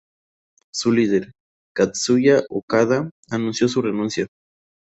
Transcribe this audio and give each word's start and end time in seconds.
Su 0.73 0.91
líder, 0.93 1.31
Katsuya 1.75 2.41
Okada, 2.49 3.11
anunció 3.29 3.67
su 3.67 3.83
renuncia. 3.83 4.25